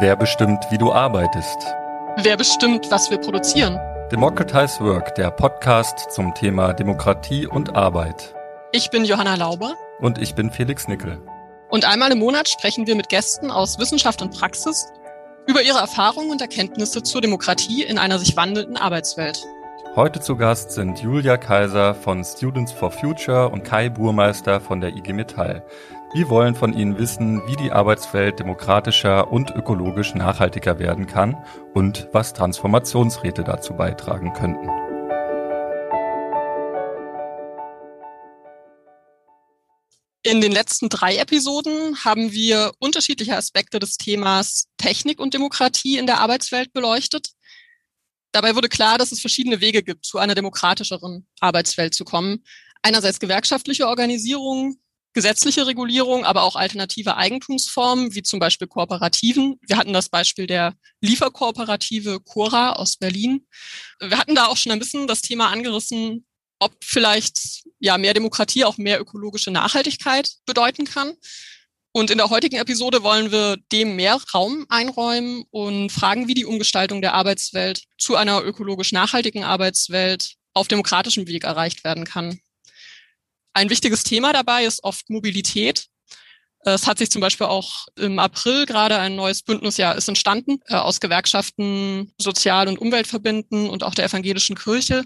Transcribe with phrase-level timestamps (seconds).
[0.00, 1.72] Wer bestimmt, wie du arbeitest?
[2.16, 3.78] Wer bestimmt, was wir produzieren?
[4.10, 8.34] Democratize Work, der Podcast zum Thema Demokratie und Arbeit.
[8.72, 9.76] Ich bin Johanna Lauber.
[10.00, 11.22] Und ich bin Felix Nickel.
[11.70, 14.88] Und einmal im Monat sprechen wir mit Gästen aus Wissenschaft und Praxis
[15.46, 19.44] über ihre Erfahrungen und Erkenntnisse zur Demokratie in einer sich wandelnden Arbeitswelt.
[19.94, 24.96] Heute zu Gast sind Julia Kaiser von Students for Future und Kai Burmeister von der
[24.96, 25.64] IG Metall.
[26.14, 31.34] Wir wollen von Ihnen wissen, wie die Arbeitswelt demokratischer und ökologisch nachhaltiger werden kann
[31.74, 34.68] und was Transformationsräte dazu beitragen könnten.
[40.22, 46.06] In den letzten drei Episoden haben wir unterschiedliche Aspekte des Themas Technik und Demokratie in
[46.06, 47.30] der Arbeitswelt beleuchtet.
[48.30, 52.44] Dabei wurde klar, dass es verschiedene Wege gibt, zu einer demokratischeren Arbeitswelt zu kommen.
[52.82, 54.76] Einerseits gewerkschaftliche Organisierung,
[55.14, 59.58] gesetzliche Regulierung, aber auch alternative Eigentumsformen, wie zum Beispiel Kooperativen.
[59.62, 63.46] Wir hatten das Beispiel der Lieferkooperative Cora aus Berlin.
[64.00, 66.26] Wir hatten da auch schon ein bisschen das Thema angerissen,
[66.58, 71.14] ob vielleicht ja mehr Demokratie auch mehr ökologische Nachhaltigkeit bedeuten kann.
[71.92, 76.44] Und in der heutigen Episode wollen wir dem mehr Raum einräumen und fragen, wie die
[76.44, 82.40] Umgestaltung der Arbeitswelt zu einer ökologisch nachhaltigen Arbeitswelt auf demokratischem Weg erreicht werden kann.
[83.54, 85.86] Ein wichtiges Thema dabei ist oft Mobilität.
[86.66, 90.74] Es hat sich zum Beispiel auch im April gerade ein neues Bündnisjahr ist entstanden äh,
[90.76, 95.04] aus Gewerkschaften, Sozial- und Umweltverbänden und auch der evangelischen Kirche,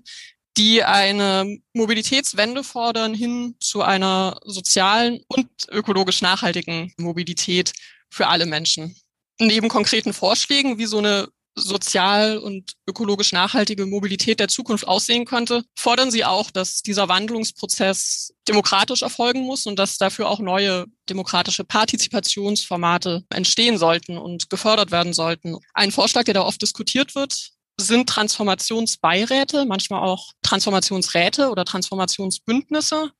[0.56, 7.72] die eine Mobilitätswende fordern hin zu einer sozialen und ökologisch nachhaltigen Mobilität
[8.08, 8.96] für alle Menschen.
[9.40, 11.28] Neben konkreten Vorschlägen, wie so eine
[11.58, 18.32] sozial und ökologisch nachhaltige Mobilität der Zukunft aussehen könnte, fordern sie auch, dass dieser Wandlungsprozess
[18.48, 25.12] demokratisch erfolgen muss und dass dafür auch neue demokratische Partizipationsformate entstehen sollten und gefördert werden
[25.12, 25.56] sollten.
[25.74, 33.12] Ein Vorschlag, der da oft diskutiert wird, sind Transformationsbeiräte, manchmal auch Transformationsräte oder Transformationsbündnisse.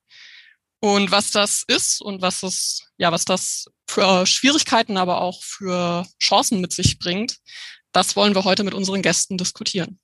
[0.81, 6.07] Und was das ist und was es, ja, was das für Schwierigkeiten, aber auch für
[6.23, 7.39] Chancen mit sich bringt,
[7.93, 9.99] das wollen wir heute mit unseren Gästen diskutieren.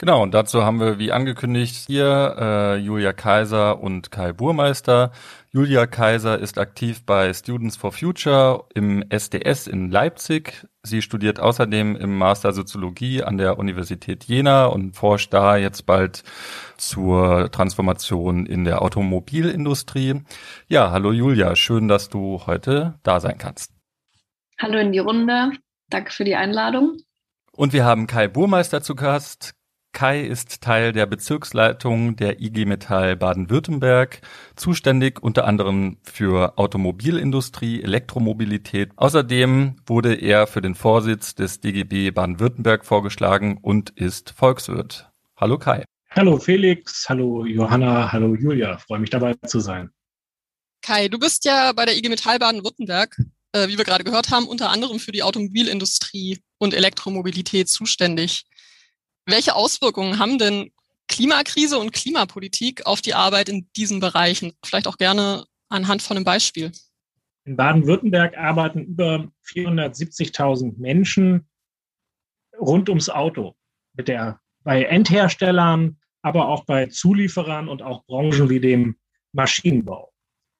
[0.00, 5.10] Genau, und dazu haben wir, wie angekündigt, hier äh, Julia Kaiser und Kai Burmeister.
[5.50, 10.68] Julia Kaiser ist aktiv bei Students for Future im SDS in Leipzig.
[10.84, 16.22] Sie studiert außerdem im Master Soziologie an der Universität Jena und forscht da jetzt bald
[16.76, 20.22] zur Transformation in der Automobilindustrie.
[20.68, 23.72] Ja, hallo Julia, schön, dass du heute da sein kannst.
[24.60, 25.50] Hallo in die Runde.
[25.90, 26.98] Danke für die Einladung.
[27.52, 29.54] Und wir haben Kai Burmeister zu Gast.
[29.92, 34.20] Kai ist Teil der Bezirksleitung der IG Metall Baden-Württemberg,
[34.54, 38.92] zuständig unter anderem für Automobilindustrie, Elektromobilität.
[38.96, 45.10] Außerdem wurde er für den Vorsitz des DGB Baden-Württemberg vorgeschlagen und ist Volkswirt.
[45.36, 45.84] Hallo Kai.
[46.10, 48.78] Hallo Felix, hallo Johanna, hallo Julia.
[48.78, 49.90] Freue mich dabei zu sein.
[50.82, 53.16] Kai, du bist ja bei der IG Metall Baden-Württemberg
[53.52, 58.44] äh, wie wir gerade gehört haben, unter anderem für die Automobilindustrie und Elektromobilität zuständig.
[59.26, 60.72] Welche Auswirkungen haben denn
[61.08, 64.52] Klimakrise und Klimapolitik auf die Arbeit in diesen Bereichen?
[64.64, 66.72] Vielleicht auch gerne anhand von einem Beispiel.
[67.44, 71.48] In Baden-Württemberg arbeiten über 470.000 Menschen
[72.58, 73.54] rund ums Auto
[73.94, 78.96] mit der, bei Endherstellern, aber auch bei Zulieferern und auch Branchen wie dem
[79.32, 80.12] Maschinenbau.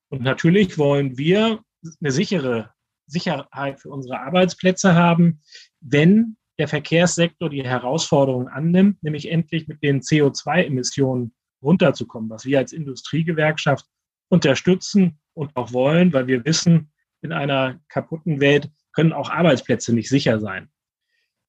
[0.09, 1.63] Und natürlich wollen wir
[2.01, 2.73] eine sichere
[3.09, 5.41] Sicherheit für unsere Arbeitsplätze haben,
[5.81, 11.33] wenn der Verkehrssektor die Herausforderungen annimmt, nämlich endlich mit den CO2-Emissionen
[11.63, 13.87] runterzukommen, was wir als Industriegewerkschaft
[14.29, 16.93] unterstützen und auch wollen, weil wir wissen,
[17.23, 20.69] in einer kaputten Welt können auch Arbeitsplätze nicht sicher sein.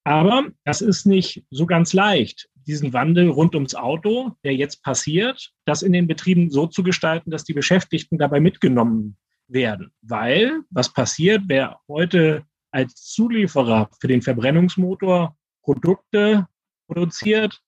[0.03, 5.51] Aber das ist nicht so ganz leicht, diesen Wandel rund ums Auto, der jetzt passiert,
[5.65, 9.17] das in den Betrieben so zu gestalten, dass die Beschäftigten dabei mitgenommen
[9.49, 9.91] werden.
[10.01, 16.47] Weil, was passiert, wer heute als Zulieferer für den Verbrennungsmotor Produkte
[16.88, 17.62] produziert,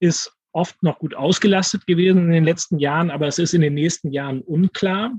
[0.00, 3.74] ist oft noch gut ausgelastet gewesen in den letzten Jahren, aber es ist in den
[3.74, 5.12] nächsten Jahren unklar,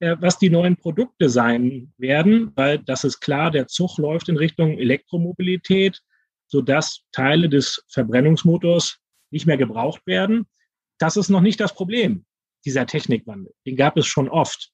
[0.00, 4.36] äh, was die neuen Produkte sein werden, weil das ist klar, der Zug läuft in
[4.36, 6.00] Richtung Elektromobilität,
[6.46, 8.98] sodass Teile des Verbrennungsmotors
[9.30, 10.46] nicht mehr gebraucht werden.
[10.98, 12.24] Das ist noch nicht das Problem,
[12.64, 13.52] dieser Technikwandel.
[13.66, 14.70] Den gab es schon oft.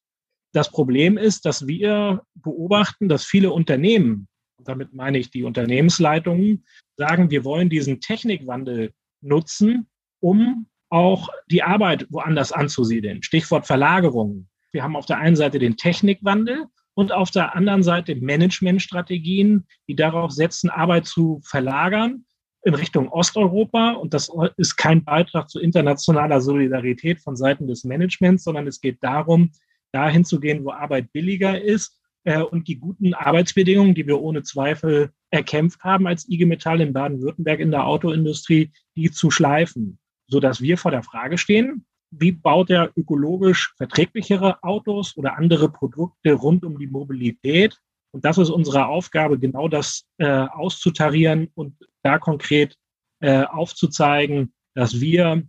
[0.55, 4.29] Das Problem ist, dass wir beobachten, dass viele Unternehmen,
[4.63, 6.65] damit meine ich die Unternehmensleitungen,
[6.97, 9.89] sagen, wir wollen diesen Technikwandel nutzen,
[10.21, 13.25] um auch die Arbeit woanders anzusiedeln.
[13.25, 14.49] Stichwort Verlagerung.
[14.71, 19.97] wir haben auf der einen Seite den Technikwandel und auf der anderen Seite Managementstrategien, die
[19.97, 22.27] darauf setzen, Arbeit zu verlagern
[22.63, 23.95] in Richtung Osteuropa.
[23.95, 29.03] Und das ist kein Beitrag zu internationaler Solidarität von Seiten des Managements, sondern es geht
[29.03, 29.51] darum,
[29.95, 34.43] dahin zu gehen, wo Arbeit billiger ist äh, und die guten Arbeitsbedingungen, die wir ohne
[34.43, 40.61] Zweifel erkämpft haben als IG Metall in Baden-Württemberg in der Autoindustrie, die zu schleifen, sodass
[40.61, 46.65] wir vor der Frage stehen, wie baut er ökologisch verträglichere Autos oder andere Produkte rund
[46.65, 47.79] um die Mobilität?
[48.13, 52.77] Und das ist unsere Aufgabe, genau das äh, auszutarieren und da konkret
[53.21, 55.43] äh, aufzuzeigen, dass wir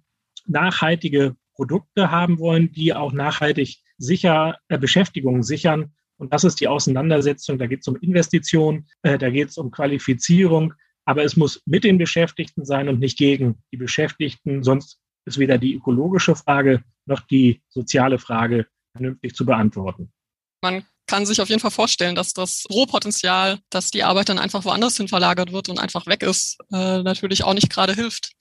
[0.48, 5.94] nachhaltige Produkte haben wollen, die auch nachhaltig sicher äh, Beschäftigung sichern.
[6.18, 7.58] Und das ist die Auseinandersetzung.
[7.58, 10.74] Da geht es um Investitionen, äh, da geht es um Qualifizierung,
[11.06, 14.64] aber es muss mit den Beschäftigten sein und nicht gegen die Beschäftigten.
[14.64, 20.12] Sonst ist weder die ökologische Frage noch die soziale Frage vernünftig zu beantworten.
[20.62, 24.66] Man kann sich auf jeden Fall vorstellen, dass das Rohpotenzial, dass die Arbeit dann einfach
[24.66, 28.32] woanders hin verlagert wird und einfach weg ist, äh, natürlich auch nicht gerade hilft,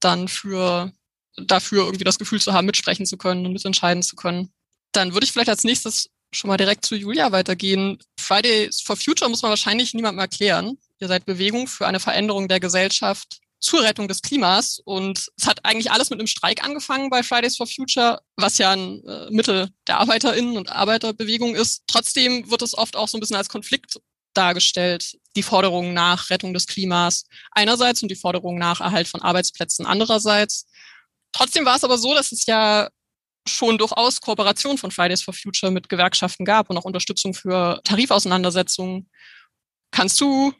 [0.00, 0.92] dann für
[1.36, 4.52] dafür irgendwie das Gefühl zu haben, mitsprechen zu können und mitentscheiden zu können.
[4.92, 7.98] Dann würde ich vielleicht als nächstes schon mal direkt zu Julia weitergehen.
[8.18, 10.78] Fridays for Future muss man wahrscheinlich niemandem erklären.
[10.98, 14.80] Ihr seid Bewegung für eine Veränderung der Gesellschaft zur Rettung des Klimas.
[14.84, 18.70] Und es hat eigentlich alles mit einem Streik angefangen bei Fridays for Future, was ja
[18.70, 21.82] ein äh, Mittel der ArbeiterInnen und Arbeiterbewegung ist.
[21.86, 24.00] Trotzdem wird es oft auch so ein bisschen als Konflikt
[24.34, 29.86] dargestellt, die Forderungen nach Rettung des Klimas einerseits und die Forderungen nach Erhalt von Arbeitsplätzen
[29.86, 30.66] andererseits.
[31.32, 32.88] Trotzdem war es aber so, dass es ja
[33.48, 39.08] schon durchaus Kooperation von Fridays for Future mit Gewerkschaften gab und auch Unterstützung für Tarifauseinandersetzungen.
[39.90, 40.52] Kannst du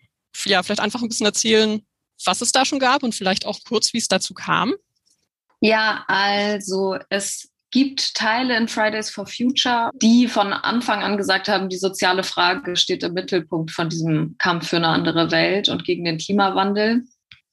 [0.44, 1.86] ja vielleicht einfach ein bisschen erzählen,
[2.24, 4.74] was es da schon gab und vielleicht auch kurz, wie es dazu kam?
[5.60, 11.68] Ja, also es gibt Teile in Fridays for Future, die von Anfang an gesagt haben,
[11.68, 16.04] die soziale Frage steht im Mittelpunkt von diesem Kampf für eine andere Welt und gegen
[16.04, 17.04] den Klimawandel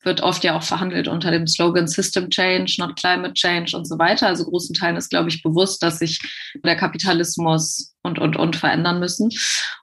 [0.07, 3.99] wird oft ja auch verhandelt unter dem Slogan System Change, not Climate Change und so
[3.99, 4.25] weiter.
[4.27, 6.19] Also großen Teilen ist, glaube ich, bewusst, dass sich
[6.63, 9.29] der Kapitalismus und, und, und verändern müssen.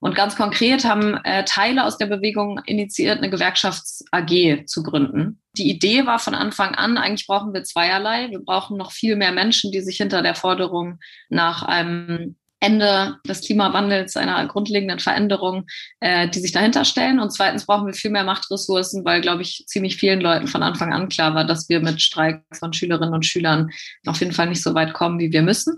[0.01, 5.41] Und ganz konkret haben äh, Teile aus der Bewegung initiiert, eine Gewerkschafts-AG zu gründen.
[5.57, 8.31] Die Idee war von Anfang an, eigentlich brauchen wir zweierlei.
[8.31, 10.99] Wir brauchen noch viel mehr Menschen, die sich hinter der Forderung
[11.29, 15.67] nach einem Ende des Klimawandels, einer grundlegenden Veränderung,
[16.01, 17.21] äh, die sich dahinter stellen.
[17.21, 20.93] Und zweitens brauchen wir viel mehr Machtressourcen, weil, glaube ich, ziemlich vielen Leuten von Anfang
[20.93, 23.71] an klar war, dass wir mit Streiks von Schülerinnen und Schülern
[24.07, 25.77] auf jeden Fall nicht so weit kommen, wie wir müssen.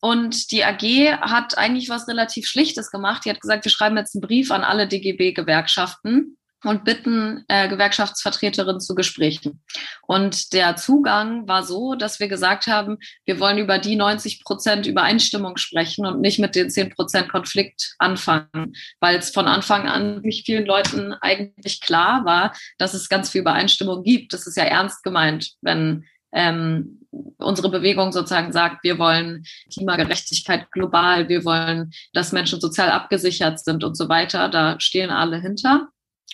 [0.00, 3.24] Und die AG hat eigentlich was relativ Schlichtes gemacht.
[3.24, 8.80] Die hat gesagt, wir schreiben jetzt einen Brief an alle DGB-Gewerkschaften und bitten äh, Gewerkschaftsvertreterinnen
[8.80, 9.62] zu Gesprächen.
[10.06, 14.86] Und der Zugang war so, dass wir gesagt haben, wir wollen über die 90 Prozent
[14.86, 20.22] Übereinstimmung sprechen und nicht mit den 10 Prozent Konflikt anfangen, weil es von Anfang an
[20.22, 24.32] nicht vielen Leuten eigentlich klar war, dass es ganz viel Übereinstimmung gibt.
[24.32, 27.00] Das ist ja ernst gemeint, wenn ähm,
[27.38, 33.84] unsere Bewegung sozusagen sagt, wir wollen Klimagerechtigkeit global, wir wollen, dass Menschen sozial abgesichert sind
[33.84, 34.48] und so weiter.
[34.48, 35.88] Da stehen alle hinter.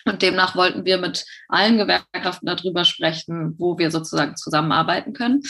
[0.04, 5.42] Und demnach wollten wir mit allen Gewerkschaften darüber sprechen, wo wir sozusagen zusammenarbeiten können.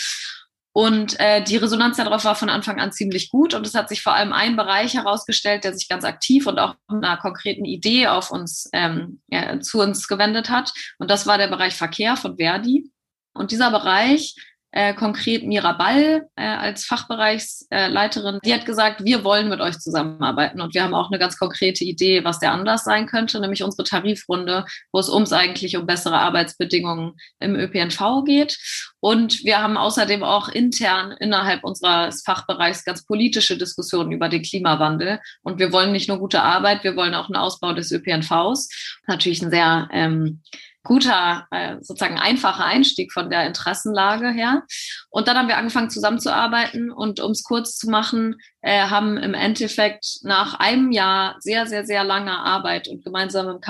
[0.74, 3.52] Und äh, die Resonanz darauf war von Anfang an ziemlich gut.
[3.52, 6.74] Und es hat sich vor allem ein Bereich herausgestellt, der sich ganz aktiv und auch
[6.88, 10.72] mit einer konkreten Idee auf uns ähm, ja, zu uns gewendet hat.
[10.98, 12.90] Und das war der Bereich Verkehr von Verdi.
[13.34, 14.34] Und dieser Bereich
[14.72, 20.74] äh, konkret Mirabal äh, als Fachbereichsleiterin, die hat gesagt, wir wollen mit euch zusammenarbeiten und
[20.74, 24.64] wir haben auch eine ganz konkrete Idee, was der Anlass sein könnte, nämlich unsere Tarifrunde,
[24.90, 28.58] wo es uns eigentlich um bessere Arbeitsbedingungen im ÖPNV geht.
[29.00, 35.20] Und wir haben außerdem auch intern innerhalb unseres Fachbereichs ganz politische Diskussionen über den Klimawandel.
[35.42, 38.68] Und wir wollen nicht nur gute Arbeit, wir wollen auch einen Ausbau des ÖPNVs.
[39.06, 40.40] Natürlich ein sehr ähm,
[40.84, 44.64] guter, äh, sozusagen einfacher Einstieg von der Interessenlage her.
[45.10, 49.34] Und dann haben wir angefangen zusammenzuarbeiten und um es kurz zu machen, äh, haben im
[49.34, 53.60] Endeffekt nach einem Jahr sehr, sehr, sehr langer Arbeit und gemeinsamem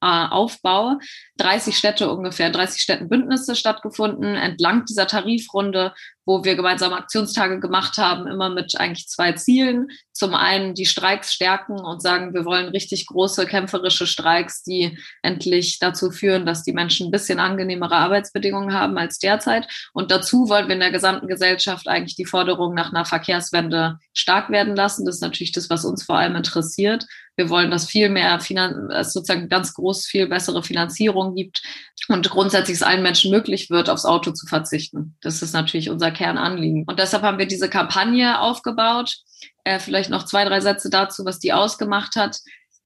[0.00, 0.98] Kampagnenaufbau
[1.38, 5.92] 30 Städte ungefähr, 30 Städtenbündnisse stattgefunden entlang dieser Tarifrunde,
[6.24, 9.88] wo wir gemeinsame Aktionstage gemacht haben, immer mit eigentlich zwei Zielen.
[10.12, 15.78] Zum einen die Streiks stärken und sagen, wir wollen richtig große kämpferische Streiks, die endlich
[15.78, 19.68] dazu führen, dass die Menschen ein bisschen angenehmere Arbeitsbedingungen haben als derzeit.
[19.92, 24.50] Und dazu wollen wir in der gesamten Gesellschaft eigentlich die Forderung nach einer Verkehrswende stark
[24.50, 25.04] werden lassen.
[25.04, 28.90] Das ist natürlich das, was uns vor allem interessiert, Wir wollen, dass viel mehr, Finan
[28.90, 31.62] es sozusagen ganz groß viel bessere Finanzierung gibt
[32.08, 35.16] und grundsätzlich es allen Menschen möglich wird, aufs Auto zu verzichten.
[35.20, 36.84] Das ist natürlich unser Kernanliegen.
[36.86, 39.16] Und deshalb haben wir diese Kampagne aufgebaut.
[39.64, 42.38] Äh, vielleicht noch zwei, drei Sätze dazu, was die ausgemacht hat.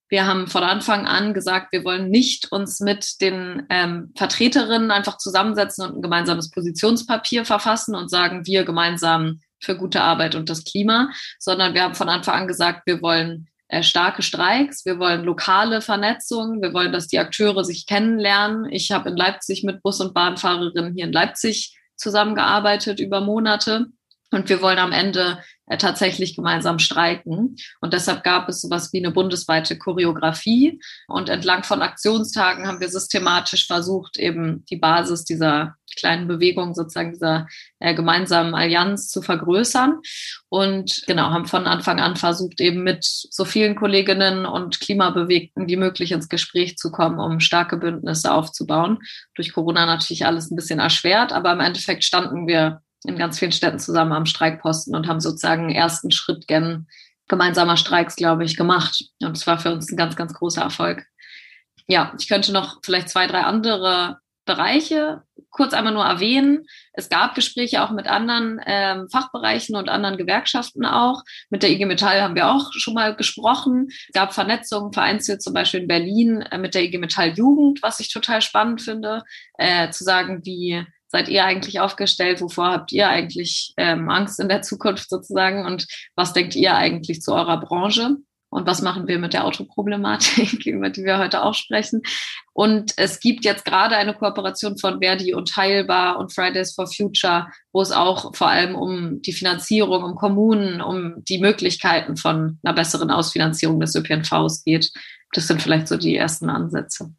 [0.08, 5.18] Wir haben von Anfang an gesagt, wir wollen nicht uns mit den ähm, Vertreterinnen einfach
[5.18, 10.64] zusammensetzen und ein gemeinsames Positionspapier verfassen und sagen, wir gemeinsam für gute Arbeit und das
[10.64, 13.49] Klima, sondern wir haben von Anfang an gesagt, wir wollen
[13.82, 18.66] starke Streiks, wir wollen lokale Vernetzung, wir wollen, dass die Akteure sich kennenlernen.
[18.70, 23.86] Ich habe in Leipzig mit Bus- und Bahnfahrerinnen hier in Leipzig zusammengearbeitet über Monate.
[24.32, 27.56] Und wir wollen am Ende äh, tatsächlich gemeinsam streiken.
[27.80, 30.80] Und deshalb gab es sowas wie eine bundesweite Choreografie.
[31.06, 37.12] Und entlang von Aktionstagen haben wir systematisch versucht, eben die Basis dieser kleinen Bewegung, sozusagen
[37.12, 37.46] dieser
[37.78, 40.00] äh, gemeinsamen Allianz zu vergrößern.
[40.48, 45.76] Und genau, haben von Anfang an versucht, eben mit so vielen Kolleginnen und Klimabewegten wie
[45.76, 48.98] möglich ins Gespräch zu kommen, um starke Bündnisse aufzubauen.
[49.34, 53.52] Durch Corona natürlich alles ein bisschen erschwert, aber im Endeffekt standen wir in ganz vielen
[53.52, 56.86] Städten zusammen am Streikposten und haben sozusagen einen ersten Schritt gen
[57.28, 59.04] gemeinsamer Streiks, glaube ich, gemacht.
[59.22, 61.06] Und es war für uns ein ganz, ganz großer Erfolg.
[61.86, 66.66] Ja, ich könnte noch vielleicht zwei, drei andere Bereiche kurz einmal nur erwähnen.
[66.92, 71.22] Es gab Gespräche auch mit anderen ähm, Fachbereichen und anderen Gewerkschaften auch.
[71.50, 73.88] Mit der IG Metall haben wir auch schon mal gesprochen.
[73.88, 78.00] Es gab Vernetzungen vereinzelt zum Beispiel in Berlin äh, mit der IG Metall Jugend, was
[78.00, 79.24] ich total spannend finde,
[79.58, 82.40] äh, zu sagen, wie seid ihr eigentlich aufgestellt?
[82.40, 85.66] Wovor habt ihr eigentlich ähm, Angst in der Zukunft sozusagen?
[85.66, 88.16] Und was denkt ihr eigentlich zu eurer Branche?
[88.52, 92.02] Und was machen wir mit der Autoproblematik, über die wir heute auch sprechen?
[92.52, 97.46] Und es gibt jetzt gerade eine Kooperation von Verdi und Heilbar und Fridays for Future,
[97.72, 102.74] wo es auch vor allem um die Finanzierung, um Kommunen, um die Möglichkeiten von einer
[102.74, 104.92] besseren Ausfinanzierung des ÖPNVs geht.
[105.32, 107.14] Das sind vielleicht so die ersten Ansätze.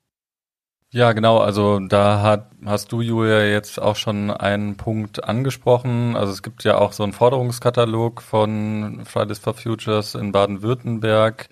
[0.94, 1.38] Ja, genau.
[1.38, 6.18] Also da hat, hast du, Julia, jetzt auch schon einen Punkt angesprochen.
[6.18, 11.48] Also es gibt ja auch so einen Forderungskatalog von Fridays for Futures in Baden-Württemberg,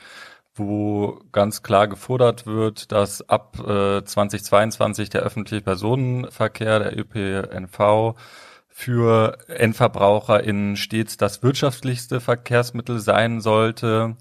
[0.55, 8.15] wo ganz klar gefordert wird, dass ab äh, 2022 der öffentliche Personenverkehr, der ÖPNV,
[8.67, 14.15] für EndverbraucherInnen stets das wirtschaftlichste Verkehrsmittel sein sollte.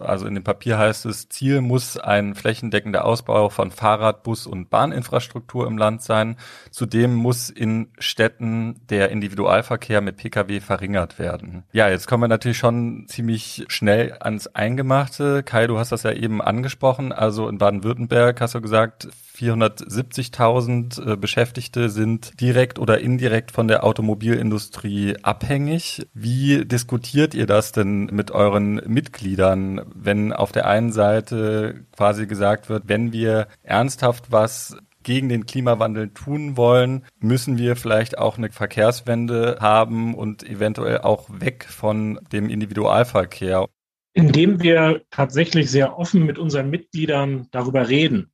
[0.00, 4.70] Also in dem Papier heißt es, Ziel muss ein flächendeckender Ausbau von Fahrrad-, Bus- und
[4.70, 6.36] Bahninfrastruktur im Land sein.
[6.70, 11.64] Zudem muss in Städten der Individualverkehr mit Pkw verringert werden.
[11.72, 15.42] Ja, jetzt kommen wir natürlich schon ziemlich schnell ans Eingemachte.
[15.42, 17.12] Kai, du hast das ja eben angesprochen.
[17.12, 23.84] Also in Baden-Württemberg hast du gesagt, 470.000 äh, Beschäftigte sind direkt oder indirekt von der
[23.84, 26.06] Automobilindustrie abhängig.
[26.12, 32.68] Wie diskutiert ihr das denn mit euren Mitgliedern, wenn auf der einen Seite quasi gesagt
[32.68, 38.50] wird, wenn wir ernsthaft was gegen den Klimawandel tun wollen, müssen wir vielleicht auch eine
[38.50, 43.66] Verkehrswende haben und eventuell auch weg von dem Individualverkehr.
[44.12, 48.32] Indem wir tatsächlich sehr offen mit unseren Mitgliedern darüber reden.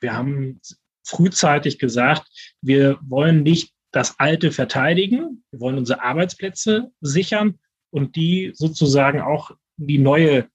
[0.00, 0.60] Wir haben
[1.02, 2.28] frühzeitig gesagt,
[2.60, 7.58] wir wollen nicht das Alte verteidigen, wir wollen unsere Arbeitsplätze sichern
[7.90, 10.48] und die sozusagen auch in die neue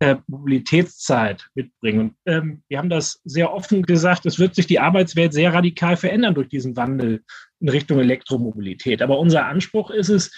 [0.00, 2.00] äh, Mobilitätszeit mitbringen.
[2.00, 5.96] Und ähm, wir haben das sehr offen gesagt, es wird sich die Arbeitswelt sehr radikal
[5.96, 7.22] verändern durch diesen Wandel
[7.60, 9.02] in Richtung Elektromobilität.
[9.02, 10.32] Aber unser Anspruch ist es,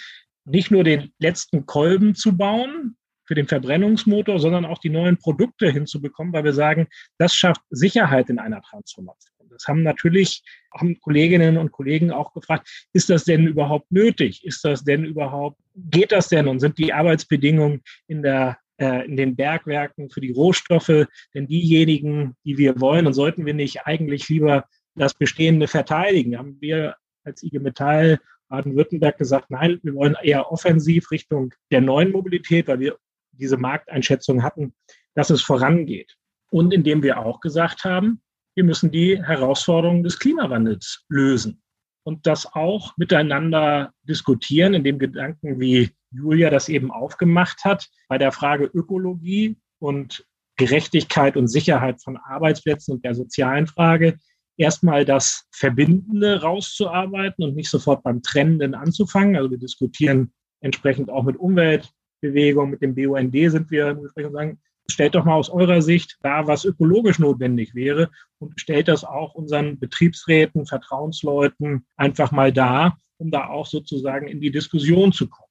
[0.45, 2.97] nicht nur den letzten Kolben zu bauen,
[3.29, 6.87] für den Verbrennungsmotor, sondern auch die neuen Produkte hinzubekommen, weil wir sagen,
[7.19, 9.47] das schafft Sicherheit in einer Transformation.
[9.51, 10.41] Das haben natürlich
[10.73, 14.43] haben Kolleginnen und Kollegen auch gefragt, ist das denn überhaupt nötig?
[14.43, 19.17] Ist das denn überhaupt, geht das denn und sind die Arbeitsbedingungen in der äh, in
[19.17, 24.27] den Bergwerken für die Rohstoffe denn diejenigen, die wir wollen und sollten wir nicht eigentlich
[24.29, 26.37] lieber das Bestehende verteidigen?
[26.37, 28.19] Haben wir als IG Metall
[28.49, 32.97] Baden-Württemberg gesagt, nein, wir wollen eher offensiv Richtung der neuen Mobilität, weil wir
[33.31, 34.73] diese Markteinschätzung hatten,
[35.13, 36.15] dass es vorangeht.
[36.49, 38.21] Und indem wir auch gesagt haben,
[38.55, 41.61] wir müssen die Herausforderungen des Klimawandels lösen
[42.03, 48.17] und das auch miteinander diskutieren, in dem Gedanken, wie Julia das eben aufgemacht hat, bei
[48.17, 50.25] der Frage Ökologie und
[50.57, 54.17] Gerechtigkeit und Sicherheit von Arbeitsplätzen und der sozialen Frage,
[54.57, 59.35] erstmal das Verbindende rauszuarbeiten und nicht sofort beim Trennenden anzufangen.
[59.35, 61.89] Also wir diskutieren entsprechend auch mit Umwelt,
[62.21, 64.59] Bewegung, mit dem BUND sind wir im Gespräch und sagen,
[64.91, 69.35] stellt doch mal aus eurer Sicht da, was ökologisch notwendig wäre und stellt das auch
[69.35, 75.49] unseren Betriebsräten, Vertrauensleuten einfach mal da, um da auch sozusagen in die Diskussion zu kommen.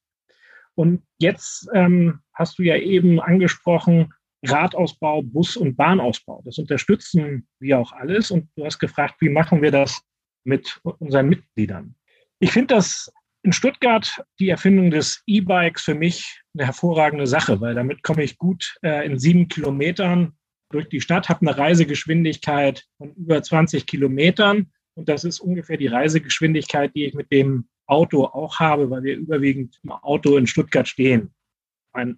[0.75, 4.13] Und jetzt ähm, hast du ja eben angesprochen,
[4.45, 6.43] Radausbau, Bus- und Bahnausbau.
[6.45, 8.31] Das unterstützen wir auch alles.
[8.31, 10.01] Und du hast gefragt, wie machen wir das
[10.45, 11.95] mit unseren Mitgliedern?
[12.39, 13.13] Ich finde das
[13.49, 18.37] in Stuttgart die Erfindung des E-Bikes für mich eine hervorragende Sache, weil damit komme ich
[18.37, 20.35] gut äh, in sieben Kilometern
[20.71, 24.71] durch die Stadt, habe eine Reisegeschwindigkeit von über 20 Kilometern.
[24.97, 29.17] Und das ist ungefähr die Reisegeschwindigkeit, die ich mit dem Auto auch habe, weil wir
[29.17, 31.33] überwiegend im Auto in Stuttgart stehen.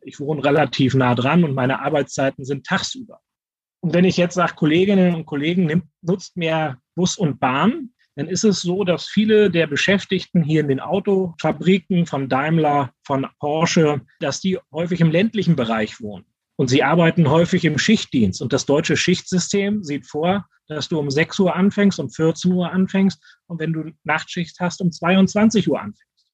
[0.03, 3.21] Ich wohne relativ nah dran und meine Arbeitszeiten sind tagsüber.
[3.79, 8.45] Und wenn ich jetzt sage, Kolleginnen und Kollegen, nutzt mehr Bus und Bahn, dann ist
[8.45, 14.43] es so, dass viele der Beschäftigten hier in den Autofabriken von Daimler, von Porsche, dass
[14.43, 16.27] die häufig im ländlichen Bereich wohnen.
[16.57, 18.43] Und sie arbeiten häufig im Schichtdienst.
[18.43, 22.71] Und das deutsche Schichtsystem sieht vor, dass du um 6 Uhr anfängst, um 14 Uhr
[22.71, 26.27] anfängst und wenn du Nachtschicht hast, um 22 Uhr anfängst.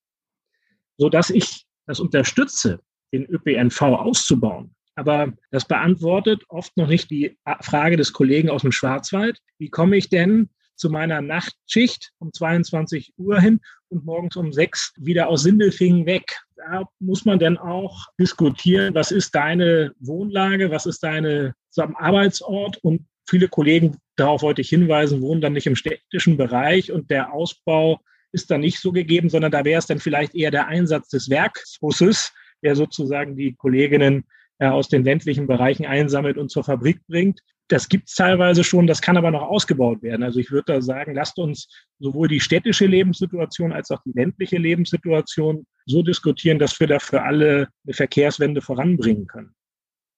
[0.96, 2.80] Sodass ich das unterstütze,
[3.12, 4.74] den ÖPNV auszubauen.
[4.96, 9.40] Aber das beantwortet oft noch nicht die Frage des Kollegen aus dem Schwarzwald.
[9.58, 14.95] Wie komme ich denn zu meiner Nachtschicht um 22 Uhr hin und morgens um 6
[14.97, 16.38] wieder aus Sindelfingen weg.
[16.56, 23.06] Da muss man dann auch diskutieren, was ist deine Wohnlage, was ist deine Arbeitsort und
[23.28, 28.00] viele Kollegen, darauf wollte ich hinweisen, wohnen dann nicht im städtischen Bereich und der Ausbau
[28.33, 31.30] ist dann nicht so gegeben, sondern da wäre es dann vielleicht eher der Einsatz des
[31.30, 34.25] Werksbusses, der sozusagen die Kolleginnen
[34.59, 37.40] äh, aus den ländlichen Bereichen einsammelt und zur Fabrik bringt.
[37.68, 40.23] Das gibt es teilweise schon, das kann aber noch ausgebaut werden.
[40.23, 41.68] Also ich würde da sagen, lasst uns
[41.99, 47.23] sowohl die städtische Lebenssituation als auch die ländliche Lebenssituation so diskutieren, dass wir da für
[47.23, 49.54] alle eine Verkehrswende voranbringen können.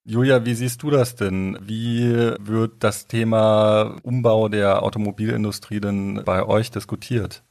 [0.05, 1.59] Julia, wie siehst du das denn?
[1.61, 7.43] Wie wird das Thema Umbau der Automobilindustrie denn bei euch diskutiert?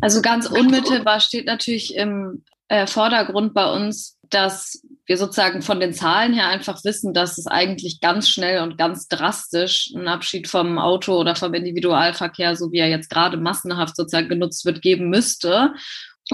[0.00, 5.92] Also ganz unmittelbar steht natürlich im äh, Vordergrund bei uns, dass wir sozusagen von den
[5.92, 10.78] Zahlen her einfach wissen, dass es eigentlich ganz schnell und ganz drastisch einen Abschied vom
[10.78, 15.74] Auto oder vom Individualverkehr, so wie er jetzt gerade massenhaft sozusagen genutzt wird, geben müsste.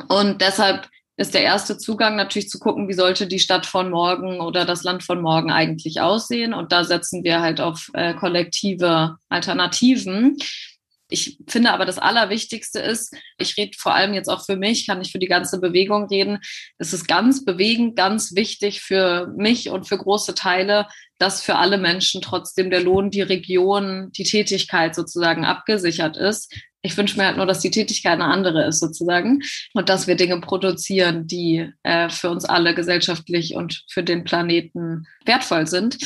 [0.09, 4.41] Und deshalb ist der erste Zugang natürlich zu gucken, wie sollte die Stadt von morgen
[4.41, 6.55] oder das Land von morgen eigentlich aussehen.
[6.55, 10.37] Und da setzen wir halt auf äh, kollektive Alternativen.
[11.11, 14.99] Ich finde aber das Allerwichtigste ist, ich rede vor allem jetzt auch für mich, kann
[14.99, 16.39] nicht für die ganze Bewegung reden.
[16.77, 20.87] Es ist ganz bewegend, ganz wichtig für mich und für große Teile,
[21.19, 26.55] dass für alle Menschen trotzdem der Lohn, die Region, die Tätigkeit sozusagen abgesichert ist.
[26.83, 29.41] Ich wünsche mir halt nur, dass die Tätigkeit eine andere ist sozusagen
[29.75, 35.07] und dass wir Dinge produzieren, die äh, für uns alle gesellschaftlich und für den Planeten
[35.25, 35.99] wertvoll sind.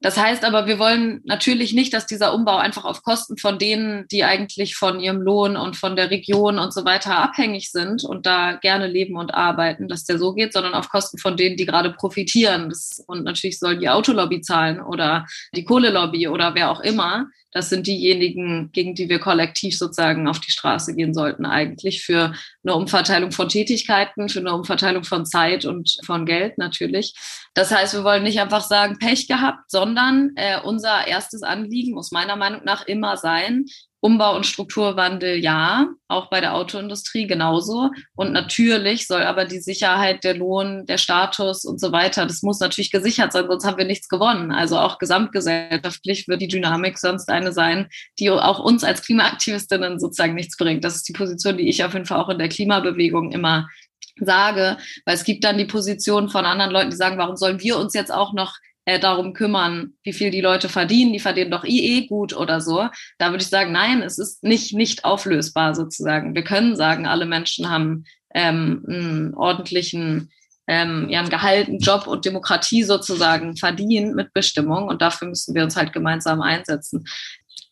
[0.00, 4.06] Das heißt aber, wir wollen natürlich nicht, dass dieser Umbau einfach auf Kosten von denen,
[4.08, 8.26] die eigentlich von ihrem Lohn und von der Region und so weiter abhängig sind und
[8.26, 11.64] da gerne leben und arbeiten, dass der so geht, sondern auf Kosten von denen, die
[11.64, 12.72] gerade profitieren.
[13.06, 17.26] Und natürlich soll die Autolobby zahlen oder die Kohlelobby oder wer auch immer.
[17.52, 22.34] Das sind diejenigen, gegen die wir kollektiv sozusagen auf die Straße gehen sollten, eigentlich für
[22.64, 27.14] eine Umverteilung von Tätigkeiten, für eine Umverteilung von Zeit und von Geld natürlich.
[27.54, 32.12] Das heißt, wir wollen nicht einfach sagen, Pech gehabt, sondern äh, unser erstes Anliegen muss
[32.12, 33.64] meiner Meinung nach immer sein,
[34.06, 37.90] Umbau und Strukturwandel ja, auch bei der Autoindustrie genauso.
[38.14, 42.60] Und natürlich soll aber die Sicherheit, der Lohn, der Status und so weiter, das muss
[42.60, 44.52] natürlich gesichert sein, sonst haben wir nichts gewonnen.
[44.52, 47.88] Also auch gesamtgesellschaftlich wird die Dynamik sonst eine sein,
[48.20, 50.84] die auch uns als Klimaaktivistinnen sozusagen nichts bringt.
[50.84, 53.66] Das ist die Position, die ich auf jeden Fall auch in der Klimabewegung immer
[54.20, 57.76] sage, weil es gibt dann die Position von anderen Leuten, die sagen, warum sollen wir
[57.76, 58.54] uns jetzt auch noch
[58.86, 61.12] äh, darum kümmern, wie viel die Leute verdienen.
[61.12, 62.88] Die verdienen doch eh gut oder so.
[63.18, 66.34] Da würde ich sagen, nein, es ist nicht, nicht auflösbar sozusagen.
[66.34, 70.30] Wir können sagen, alle Menschen haben ähm, einen ordentlichen
[70.68, 74.88] ähm, ja, einen gehaltenen Job und Demokratie sozusagen verdienen mit Bestimmung.
[74.88, 77.04] Und dafür müssen wir uns halt gemeinsam einsetzen.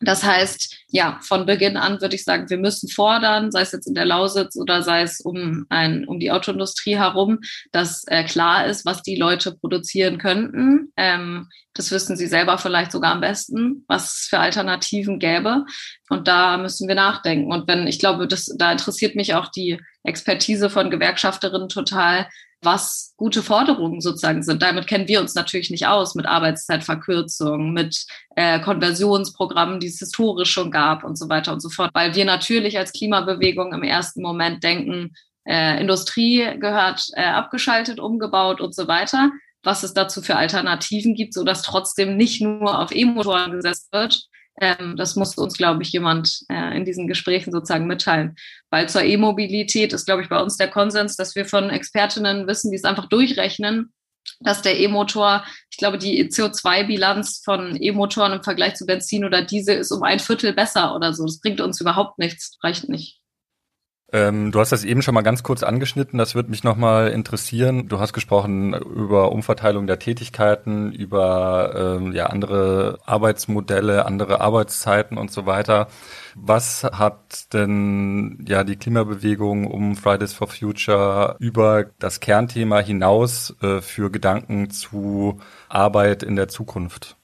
[0.01, 3.87] Das heißt, ja, von Beginn an würde ich sagen, wir müssen fordern, sei es jetzt
[3.87, 7.39] in der Lausitz oder sei es um, ein, um die Autoindustrie herum,
[7.71, 10.91] dass äh, klar ist, was die Leute produzieren könnten.
[10.97, 15.65] Ähm, das wissen sie selber vielleicht sogar am besten, was es für Alternativen gäbe.
[16.09, 17.51] Und da müssen wir nachdenken.
[17.51, 22.27] Und wenn, ich glaube, das, da interessiert mich auch die Expertise von Gewerkschafterinnen total,
[22.65, 24.61] was gute Forderungen sozusagen sind.
[24.61, 30.51] Damit kennen wir uns natürlich nicht aus mit Arbeitszeitverkürzung, mit äh, Konversionsprogrammen, die es historisch
[30.51, 34.21] schon gab und so weiter und so fort, weil wir natürlich als Klimabewegung im ersten
[34.21, 35.13] Moment denken,
[35.47, 39.31] äh, Industrie gehört äh, abgeschaltet, umgebaut und so weiter.
[39.63, 44.27] Was es dazu für Alternativen gibt, so dass trotzdem nicht nur auf E-Motoren gesetzt wird,
[44.61, 48.35] ähm, das muss uns, glaube ich, jemand äh, in diesen Gesprächen sozusagen mitteilen.
[48.69, 52.71] Weil zur E-Mobilität ist, glaube ich, bei uns der Konsens, dass wir von Expertinnen wissen,
[52.71, 53.93] die es einfach durchrechnen,
[54.39, 59.77] dass der E-Motor, ich glaube, die CO2-Bilanz von E-Motoren im Vergleich zu Benzin oder Diesel
[59.77, 61.25] ist um ein Viertel besser oder so.
[61.25, 63.21] Das bringt uns überhaupt nichts, reicht nicht.
[64.13, 67.87] Ähm, du hast das eben schon mal ganz kurz angeschnitten, das würde mich nochmal interessieren.
[67.87, 75.31] Du hast gesprochen über Umverteilung der Tätigkeiten, über ähm, ja, andere Arbeitsmodelle, andere Arbeitszeiten und
[75.31, 75.87] so weiter.
[76.35, 83.81] Was hat denn ja die Klimabewegung um Fridays for Future über das Kernthema hinaus äh,
[83.81, 87.17] für Gedanken zu Arbeit in der Zukunft?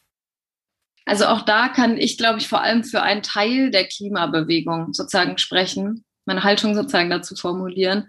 [1.05, 5.37] Also auch da kann ich, glaube ich, vor allem für einen Teil der Klimabewegung sozusagen
[5.37, 8.07] sprechen meine Haltung sozusagen dazu formulieren.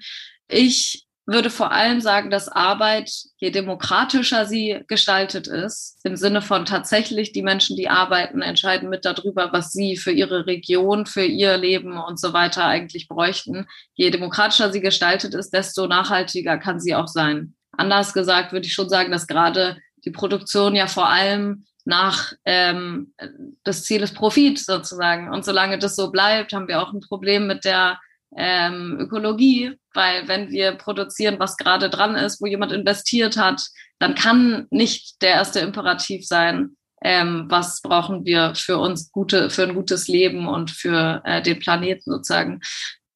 [0.49, 6.65] Ich würde vor allem sagen, dass Arbeit, je demokratischer sie gestaltet ist, im Sinne von
[6.65, 11.57] tatsächlich die Menschen, die arbeiten, entscheiden mit darüber, was sie für ihre Region, für ihr
[11.57, 13.67] Leben und so weiter eigentlich bräuchten.
[13.95, 17.55] Je demokratischer sie gestaltet ist, desto nachhaltiger kann sie auch sein.
[17.71, 23.15] Anders gesagt würde ich schon sagen, dass gerade die Produktion ja vor allem nach ähm,
[23.65, 25.33] das Ziel ist Profit sozusagen.
[25.33, 27.99] Und solange das so bleibt, haben wir auch ein Problem mit der
[28.37, 33.63] ähm, Ökologie, weil wenn wir produzieren, was gerade dran ist, wo jemand investiert hat,
[33.99, 39.65] dann kann nicht der erste Imperativ sein, ähm, was brauchen wir für uns gute, für
[39.65, 42.61] ein gutes Leben und für äh, den Planeten sozusagen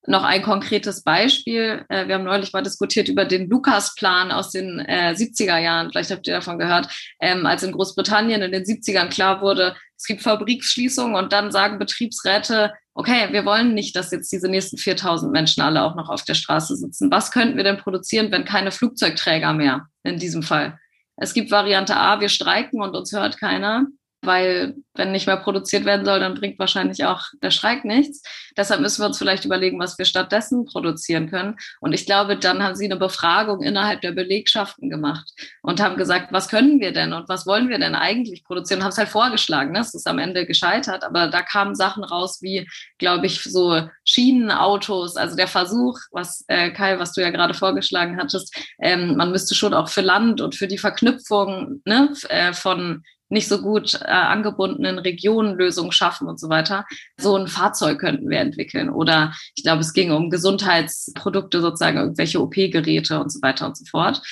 [0.09, 1.85] noch ein konkretes Beispiel.
[1.89, 5.91] Äh, wir haben neulich mal diskutiert über den Lukas-Plan aus den äh, 70er Jahren.
[5.91, 6.89] Vielleicht habt ihr davon gehört,
[7.21, 11.79] ähm, als in Großbritannien in den 70ern klar wurde, es gibt Fabriksschließungen und dann sagen
[11.79, 16.25] Betriebsräte, okay, wir wollen nicht, dass jetzt diese nächsten 4000 Menschen alle auch noch auf
[16.25, 17.11] der Straße sitzen.
[17.11, 20.79] Was könnten wir denn produzieren, wenn keine Flugzeugträger mehr in diesem Fall?
[21.17, 23.87] Es gibt Variante A, wir streiken und uns hört keiner
[24.27, 28.23] weil wenn nicht mehr produziert werden soll, dann bringt wahrscheinlich auch der Streik nichts.
[28.57, 31.57] Deshalb müssen wir uns vielleicht überlegen, was wir stattdessen produzieren können.
[31.81, 35.31] Und ich glaube, dann haben sie eine Befragung innerhalb der Belegschaften gemacht
[35.63, 38.81] und haben gesagt, was können wir denn und was wollen wir denn eigentlich produzieren?
[38.81, 39.73] Und haben es halt vorgeschlagen.
[39.73, 39.81] Ne?
[39.81, 42.67] Es ist am Ende gescheitert, aber da kamen Sachen raus wie,
[42.99, 48.19] glaube ich, so Schienenautos, also der Versuch, was äh, Kai, was du ja gerade vorgeschlagen
[48.19, 53.03] hattest, ähm, man müsste schon auch für Land und für die Verknüpfung ne, äh, von
[53.29, 56.87] nicht so gut äh, angebundenen Regionen Lösungen schaffen und so weiter.
[57.19, 58.91] So ein Fahrzeug könnten wir entwickeln.
[58.91, 63.85] Oder ich glaube, es ging um Gesundheitsprodukte, sozusagen irgendwelche OP-Geräte und so weiter und so
[63.85, 64.23] fort.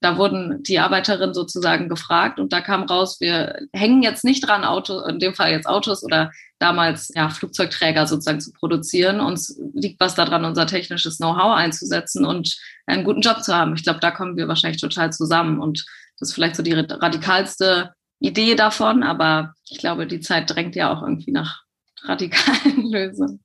[0.00, 4.62] Da wurden die Arbeiterinnen sozusagen gefragt und da kam raus, wir hängen jetzt nicht dran,
[4.62, 9.20] Auto, in dem Fall jetzt Autos oder damals ja, Flugzeugträger sozusagen zu produzieren.
[9.20, 12.56] Uns liegt was daran, unser technisches Know-how einzusetzen und
[12.86, 13.74] einen guten Job zu haben.
[13.74, 15.84] Ich glaube, da kommen wir wahrscheinlich total zusammen und
[16.18, 20.92] das ist vielleicht so die radikalste Idee davon, aber ich glaube, die Zeit drängt ja
[20.92, 21.64] auch irgendwie nach
[22.02, 23.42] radikalen Lösungen.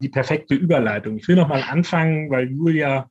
[0.00, 1.18] Die perfekte Überleitung.
[1.18, 3.08] Ich will noch mal anfangen, weil Julia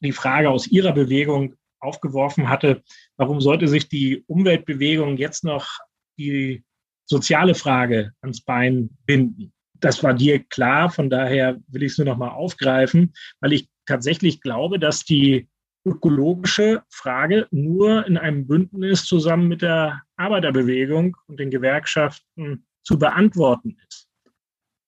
[0.00, 2.82] die Frage aus ihrer Bewegung aufgeworfen hatte,
[3.16, 5.78] warum sollte sich die Umweltbewegung jetzt noch
[6.18, 6.64] die
[7.06, 9.52] soziale Frage ans Bein binden?
[9.74, 13.68] Das war dir klar, von daher will ich es nur noch mal aufgreifen, weil ich
[13.86, 15.48] tatsächlich glaube, dass die
[15.84, 23.76] ökologische Frage nur in einem Bündnis zusammen mit der Arbeiterbewegung und den Gewerkschaften zu beantworten
[23.86, 24.08] ist.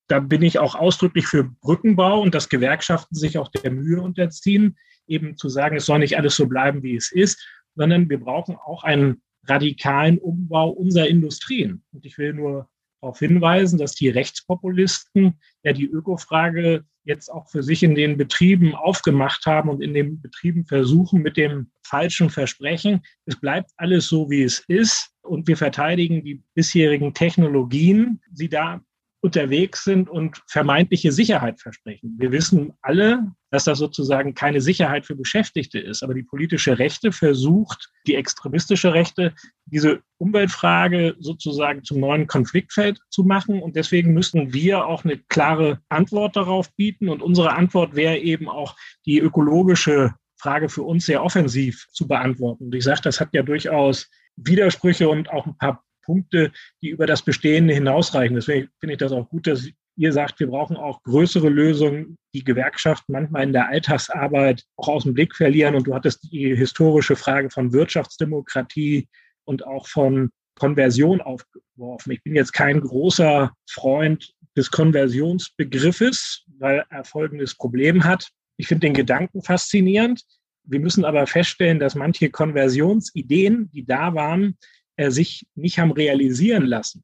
[0.07, 4.77] Da bin ich auch ausdrücklich für Brückenbau und dass Gewerkschaften sich auch der Mühe unterziehen,
[5.07, 7.41] eben zu sagen, es soll nicht alles so bleiben, wie es ist,
[7.75, 11.83] sondern wir brauchen auch einen radikalen Umbau unserer Industrien.
[11.91, 12.69] Und ich will nur
[13.01, 18.75] darauf hinweisen, dass die Rechtspopulisten ja die Ökofrage jetzt auch für sich in den Betrieben
[18.75, 24.29] aufgemacht haben und in den Betrieben versuchen mit dem falschen Versprechen, es bleibt alles so,
[24.29, 25.09] wie es ist.
[25.23, 28.81] Und wir verteidigen die bisherigen Technologien, sie da
[29.21, 32.15] unterwegs sind und vermeintliche Sicherheit versprechen.
[32.17, 36.01] Wir wissen alle, dass das sozusagen keine Sicherheit für Beschäftigte ist.
[36.01, 39.33] Aber die politische Rechte versucht, die extremistische Rechte,
[39.65, 43.61] diese Umweltfrage sozusagen zum neuen Konfliktfeld zu machen.
[43.61, 47.07] Und deswegen müssen wir auch eine klare Antwort darauf bieten.
[47.07, 52.65] Und unsere Antwort wäre eben auch die ökologische Frage für uns sehr offensiv zu beantworten.
[52.65, 57.05] Und ich sage, das hat ja durchaus Widersprüche und auch ein paar Punkte, die über
[57.05, 58.35] das Bestehende hinausreichen.
[58.35, 62.43] Deswegen finde ich das auch gut, dass ihr sagt, wir brauchen auch größere Lösungen, die
[62.43, 65.75] Gewerkschaften manchmal in der Alltagsarbeit auch aus dem Blick verlieren.
[65.75, 69.07] Und du hattest die historische Frage von Wirtschaftsdemokratie
[69.43, 72.11] und auch von Konversion aufgeworfen.
[72.11, 78.29] Ich bin jetzt kein großer Freund des Konversionsbegriffes, weil er folgendes Problem hat.
[78.57, 80.23] Ich finde den Gedanken faszinierend.
[80.63, 84.57] Wir müssen aber feststellen, dass manche Konversionsideen, die da waren,
[85.01, 87.03] äh, sich nicht haben realisieren lassen.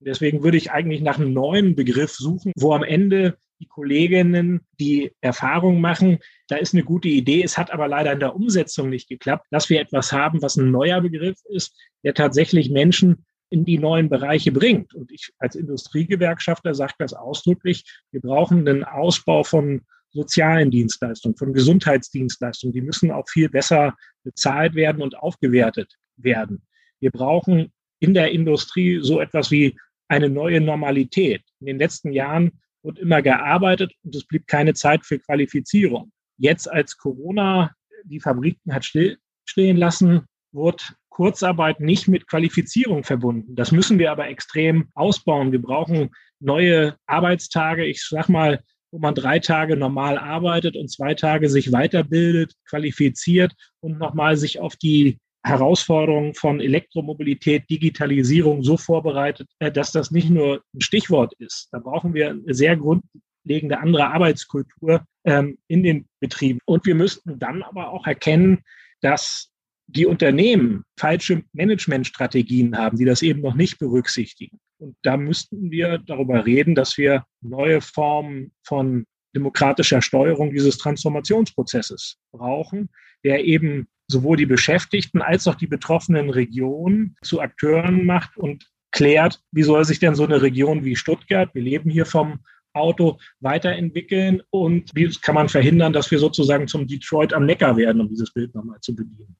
[0.00, 5.12] Deswegen würde ich eigentlich nach einem neuen Begriff suchen, wo am Ende die Kolleginnen, die
[5.22, 6.18] Erfahrung machen,
[6.48, 7.42] da ist eine gute Idee.
[7.42, 10.70] Es hat aber leider in der Umsetzung nicht geklappt, dass wir etwas haben, was ein
[10.70, 14.94] neuer Begriff ist, der tatsächlich Menschen in die neuen Bereiche bringt.
[14.94, 21.52] Und ich als Industriegewerkschafter sage das ausdrücklich, wir brauchen einen Ausbau von sozialen Dienstleistungen, von
[21.52, 22.72] Gesundheitsdienstleistungen.
[22.72, 26.62] Die müssen auch viel besser bezahlt werden und aufgewertet werden.
[27.00, 29.76] Wir brauchen in der Industrie so etwas wie
[30.08, 31.42] eine neue Normalität.
[31.60, 36.12] In den letzten Jahren wurde immer gearbeitet und es blieb keine Zeit für Qualifizierung.
[36.38, 37.72] Jetzt als Corona
[38.04, 43.56] die Fabriken hat stillstehen lassen, wurde Kurzarbeit nicht mit Qualifizierung verbunden.
[43.56, 45.50] Das müssen wir aber extrem ausbauen.
[45.50, 47.84] Wir brauchen neue Arbeitstage.
[47.86, 53.52] Ich sag mal, wo man drei Tage normal arbeitet und zwei Tage sich weiterbildet, qualifiziert
[53.80, 60.28] und nochmal sich auf die Herausforderungen von Elektromobilität, Digitalisierung so vorbereitet, äh, dass das nicht
[60.28, 61.68] nur ein Stichwort ist.
[61.70, 66.58] Da brauchen wir eine sehr grundlegende andere Arbeitskultur ähm, in den Betrieben.
[66.64, 68.64] Und wir müssten dann aber auch erkennen,
[69.00, 69.50] dass
[69.86, 74.58] die Unternehmen falsche Managementstrategien haben, die das eben noch nicht berücksichtigen.
[74.78, 82.16] Und da müssten wir darüber reden, dass wir neue Formen von demokratischer Steuerung dieses Transformationsprozesses
[82.32, 82.88] brauchen,
[83.22, 89.40] der eben sowohl die Beschäftigten als auch die betroffenen Regionen zu Akteuren macht und klärt,
[89.52, 92.40] wie soll sich denn so eine Region wie Stuttgart, wir leben hier vom
[92.72, 98.00] Auto, weiterentwickeln und wie kann man verhindern, dass wir sozusagen zum Detroit am Neckar werden,
[98.00, 99.36] um dieses Bild nochmal zu bedienen.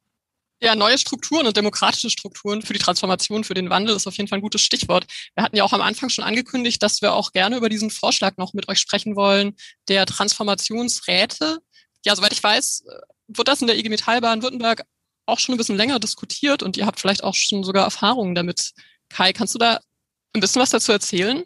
[0.63, 4.27] Ja, neue Strukturen und demokratische Strukturen für die Transformation, für den Wandel ist auf jeden
[4.27, 5.07] Fall ein gutes Stichwort.
[5.35, 8.39] Wir hatten ja auch am Anfang schon angekündigt, dass wir auch gerne über diesen Vorschlag
[8.39, 9.55] noch mit euch sprechen wollen,
[9.89, 11.59] der Transformationsräte.
[12.07, 12.85] Ja, soweit ich weiß,
[13.29, 14.85] wird das in der IG Metall Baden-Württemberg
[15.27, 18.73] auch schon ein bisschen länger diskutiert und ihr habt vielleicht auch schon sogar Erfahrungen damit.
[19.09, 19.81] Kai, kannst du da
[20.35, 21.45] ein bisschen was dazu erzählen?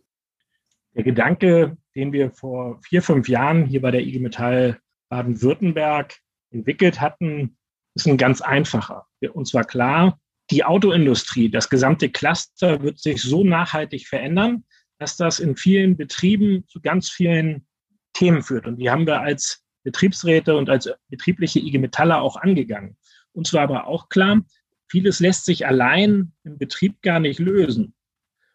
[0.95, 6.17] Der Gedanke, den wir vor vier, fünf Jahren hier bei der IG Metall Baden-Württemberg
[6.51, 7.57] entwickelt hatten,
[7.95, 9.07] ist ein ganz einfacher.
[9.33, 10.19] Und zwar klar,
[10.51, 14.65] die Autoindustrie, das gesamte Cluster wird sich so nachhaltig verändern,
[14.99, 17.67] dass das in vielen Betrieben zu ganz vielen
[18.13, 18.67] Themen führt.
[18.67, 22.97] Und die haben wir als Betriebsräte und als betriebliche IG Metaller auch angegangen.
[23.33, 24.43] Und zwar aber auch klar,
[24.89, 27.95] vieles lässt sich allein im Betrieb gar nicht lösen.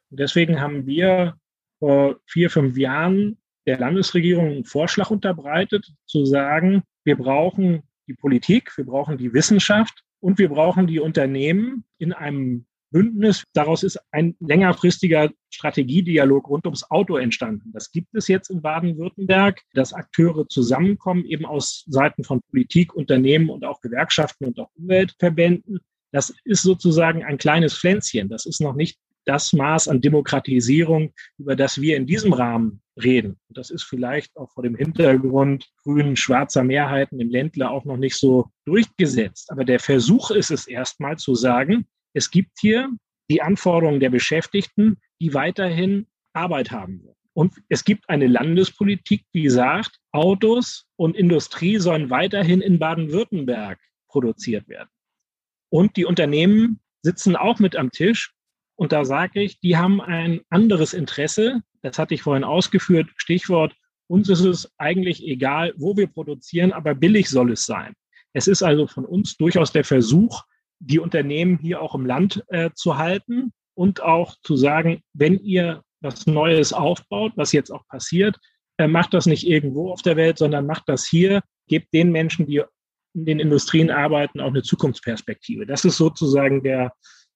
[0.09, 1.37] Und deswegen haben wir
[1.79, 8.77] vor vier, fünf Jahren der Landesregierung einen Vorschlag unterbreitet, zu sagen, wir brauchen die Politik,
[8.77, 13.43] wir brauchen die Wissenschaft und wir brauchen die Unternehmen in einem Bündnis.
[13.51, 17.73] Daraus ist ein längerfristiger Strategiedialog rund ums Auto entstanden.
[17.73, 23.49] Das gibt es jetzt in Baden-Württemberg, dass Akteure zusammenkommen, eben aus Seiten von Politik, Unternehmen
[23.49, 25.81] und auch Gewerkschaften und auch Umweltverbänden.
[26.13, 28.29] Das ist sozusagen ein kleines Pflänzchen.
[28.29, 33.37] Das ist noch nicht das Maß an Demokratisierung, über das wir in diesem Rahmen reden.
[33.49, 37.97] Und das ist vielleicht auch vor dem Hintergrund grün schwarzer Mehrheiten im Ländler auch noch
[37.97, 39.51] nicht so durchgesetzt.
[39.51, 42.89] Aber der Versuch ist es erstmal zu sagen, es gibt hier
[43.29, 47.15] die Anforderungen der Beschäftigten, die weiterhin Arbeit haben werden.
[47.33, 54.69] Und es gibt eine Landespolitik, die sagt, Autos und Industrie sollen weiterhin in Baden-Württemberg produziert
[54.69, 54.89] werden.
[55.69, 58.33] Und die Unternehmen sitzen auch mit am Tisch.
[58.75, 61.61] Und da sage ich, die haben ein anderes Interesse.
[61.81, 63.09] Das hatte ich vorhin ausgeführt.
[63.17, 63.75] Stichwort,
[64.07, 67.93] uns ist es eigentlich egal, wo wir produzieren, aber billig soll es sein.
[68.31, 70.43] Es ist also von uns durchaus der Versuch,
[70.79, 75.81] die Unternehmen hier auch im Land äh, zu halten und auch zu sagen, wenn ihr
[76.01, 78.37] was Neues aufbaut, was jetzt auch passiert,
[78.77, 82.45] äh, macht das nicht irgendwo auf der Welt, sondern macht das hier, gebt den Menschen,
[82.45, 82.61] die
[83.13, 85.65] in den Industrien arbeiten, auch eine Zukunftsperspektive.
[85.65, 86.93] Das ist sozusagen der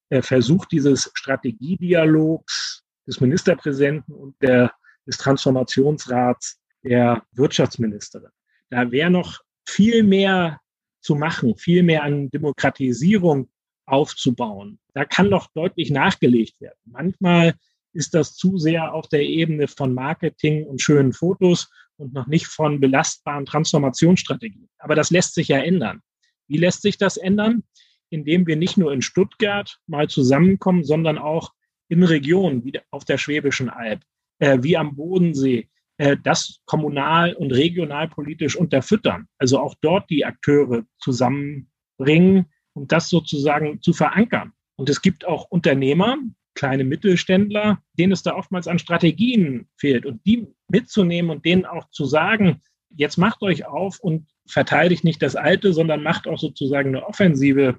[0.10, 4.72] äh, Versuch dieses Strategiedialogs des Ministerpräsidenten und der,
[5.08, 8.32] des Transformationsrats der Wirtschaftsministerin.
[8.70, 10.60] Da wäre noch viel mehr
[11.02, 13.50] zu machen, viel mehr an Demokratisierung
[13.86, 14.80] aufzubauen.
[14.94, 16.78] Da kann noch deutlich nachgelegt werden.
[16.86, 17.56] Manchmal
[17.94, 22.46] ist das zu sehr auf der Ebene von Marketing und schönen Fotos und noch nicht
[22.46, 24.70] von belastbaren Transformationsstrategien.
[24.78, 26.02] Aber das lässt sich ja ändern.
[26.48, 27.64] Wie lässt sich das ändern?
[28.10, 31.52] Indem wir nicht nur in Stuttgart mal zusammenkommen, sondern auch
[31.90, 34.02] in Regionen wie auf der Schwäbischen Alb,
[34.40, 39.28] äh, wie am Bodensee, äh, das kommunal und regionalpolitisch unterfüttern.
[39.38, 44.54] Also auch dort die Akteure zusammenbringen, um das sozusagen zu verankern.
[44.78, 46.18] Und es gibt auch Unternehmer,
[46.56, 50.06] kleine Mittelständler, denen es da oftmals an Strategien fehlt.
[50.06, 52.62] Und die mitzunehmen und denen auch zu sagen,
[52.96, 57.78] jetzt macht euch auf und verteidigt nicht das Alte, sondern macht auch sozusagen eine offensive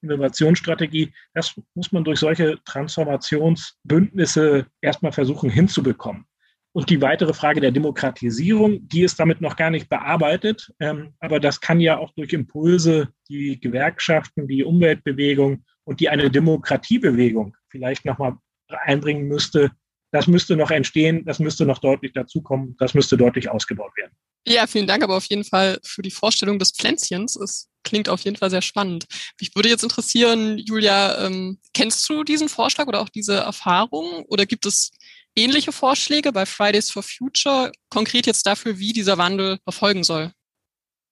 [0.00, 1.12] Innovationsstrategie.
[1.34, 6.24] Das muss man durch solche Transformationsbündnisse erstmal versuchen hinzubekommen.
[6.72, 10.70] Und die weitere Frage der Demokratisierung, die ist damit noch gar nicht bearbeitet.
[10.80, 16.30] Ähm, aber das kann ja auch durch Impulse, die Gewerkschaften, die Umweltbewegung und die eine
[16.30, 18.36] Demokratiebewegung vielleicht nochmal
[18.68, 19.70] einbringen müsste,
[20.10, 24.12] das müsste noch entstehen, das müsste noch deutlich dazukommen, das müsste deutlich ausgebaut werden.
[24.46, 27.36] Ja, vielen Dank aber auf jeden Fall für die Vorstellung des Pflänzchens.
[27.36, 29.06] Es klingt auf jeden Fall sehr spannend.
[29.38, 34.24] Mich würde jetzt interessieren, Julia, ähm, kennst du diesen Vorschlag oder auch diese Erfahrung?
[34.28, 34.90] Oder gibt es
[35.38, 40.32] ähnliche Vorschläge bei Fridays for Future, konkret jetzt dafür, wie dieser Wandel erfolgen soll?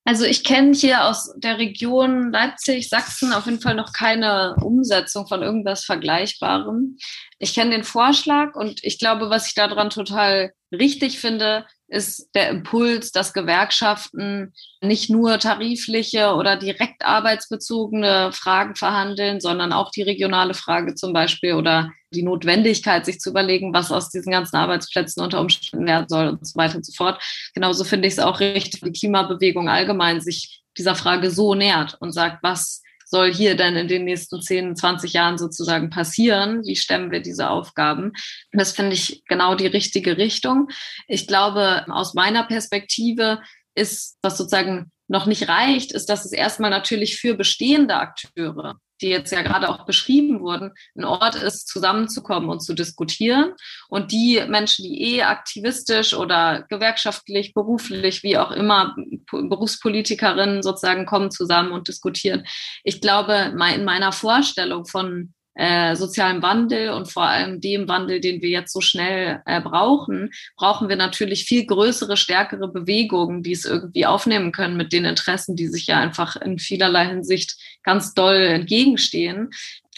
[0.07, 5.27] Also ich kenne hier aus der Region Leipzig, Sachsen auf jeden Fall noch keine Umsetzung
[5.27, 6.97] von irgendwas Vergleichbarem.
[7.39, 12.49] Ich kenne den Vorschlag und ich glaube, was ich daran total richtig finde, ist der
[12.49, 20.53] Impuls, dass Gewerkschaften nicht nur tarifliche oder direkt arbeitsbezogene Fragen verhandeln, sondern auch die regionale
[20.53, 25.39] Frage zum Beispiel oder die Notwendigkeit, sich zu überlegen, was aus diesen ganzen Arbeitsplätzen unter
[25.39, 27.21] Umständen werden soll und so weiter und so fort.
[27.53, 32.11] Genauso finde ich es auch richtig, die Klimabewegung allgemein sich dieser Frage so nähert und
[32.11, 36.63] sagt, was soll hier denn in den nächsten 10, 20 Jahren sozusagen passieren?
[36.65, 38.13] Wie stemmen wir diese Aufgaben?
[38.51, 40.69] Das finde ich genau die richtige Richtung.
[41.07, 43.41] Ich glaube, aus meiner Perspektive
[43.75, 49.09] ist, was sozusagen noch nicht reicht, ist, dass es erstmal natürlich für bestehende Akteure die
[49.09, 53.53] jetzt ja gerade auch beschrieben wurden, ein Ort ist, zusammenzukommen und zu diskutieren.
[53.89, 58.95] Und die Menschen, die eh aktivistisch oder gewerkschaftlich, beruflich, wie auch immer,
[59.31, 62.45] Berufspolitikerinnen sozusagen kommen zusammen und diskutieren.
[62.83, 68.41] Ich glaube, in meiner Vorstellung von äh, sozialem Wandel und vor allem dem Wandel, den
[68.41, 73.65] wir jetzt so schnell äh, brauchen, brauchen wir natürlich viel größere, stärkere Bewegungen, die es
[73.65, 78.35] irgendwie aufnehmen können mit den Interessen, die sich ja einfach in vielerlei Hinsicht ganz doll
[78.35, 79.49] entgegenstehen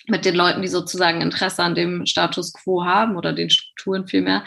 [0.08, 4.43] mit den Leuten, die sozusagen Interesse an dem Status quo haben oder den Strukturen vielmehr